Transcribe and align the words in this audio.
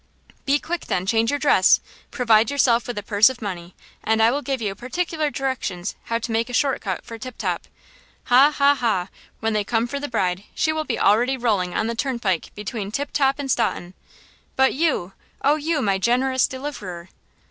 "Be 0.45 0.57
quick, 0.57 0.87
then; 0.87 1.05
change 1.05 1.29
your 1.29 1.37
dress! 1.37 1.79
provide 2.09 2.49
yourself 2.49 2.87
with 2.87 2.97
a 2.97 3.03
purse 3.03 3.29
of 3.29 3.39
money, 3.39 3.75
and 4.03 4.19
I 4.19 4.31
will 4.31 4.41
give 4.41 4.59
you 4.59 4.73
particular 4.73 5.29
directions 5.29 5.93
how 6.05 6.17
to 6.17 6.31
make 6.31 6.49
a 6.49 6.53
short 6.53 6.81
cut 6.81 7.05
for 7.05 7.19
Tip 7.19 7.37
Top. 7.37 7.67
Ha, 8.23 8.49
ha, 8.49 8.73
ha! 8.73 9.09
when 9.41 9.53
they 9.53 9.63
come 9.63 9.85
for 9.85 9.99
the 9.99 10.07
bride 10.07 10.43
she 10.55 10.73
will 10.73 10.85
be 10.85 10.97
already 10.97 11.37
rolling 11.37 11.75
on 11.75 11.85
the 11.85 11.93
turnpike 11.93 12.49
between 12.55 12.89
Tip 12.91 13.11
Top 13.13 13.37
and 13.37 13.51
Staunton!" 13.51 13.93
"But 14.55 14.73
you! 14.73 15.13
Oh, 15.43 15.57
you, 15.57 15.83
my 15.83 15.99
generous 15.99 16.47
deliverer?" 16.47 17.09